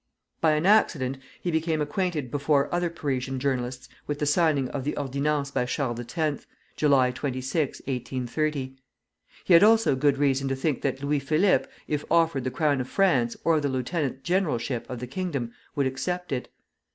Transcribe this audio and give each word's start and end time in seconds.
By 0.41 0.53
an 0.53 0.65
accident 0.65 1.19
he 1.43 1.51
became 1.51 1.79
acquainted 1.79 2.31
before 2.31 2.73
other 2.73 2.89
Parisian 2.89 3.37
journalists 3.39 3.87
with 4.07 4.17
the 4.17 4.25
signing 4.25 4.67
of 4.69 4.83
the 4.83 4.97
Ordinances 4.97 5.51
by 5.53 5.65
Charles 5.65 5.99
X., 5.99 6.47
July 6.75 7.11
26, 7.11 7.81
1830. 7.81 8.77
He 9.43 9.53
had 9.53 9.61
also 9.61 9.95
good 9.95 10.17
reason 10.17 10.47
to 10.47 10.55
think 10.55 10.81
that 10.81 11.03
Louis 11.03 11.19
Philippe, 11.19 11.67
if 11.87 12.03
offered 12.09 12.45
the 12.45 12.49
crown 12.49 12.81
of 12.81 12.89
France 12.89 13.37
or 13.43 13.61
the 13.61 13.69
lieutenant 13.69 14.23
generalship 14.23 14.87
of 14.89 14.97
the 14.97 15.05
kingdom, 15.05 15.51
would 15.75 15.85
accept 15.85 16.31
it. 16.31 16.51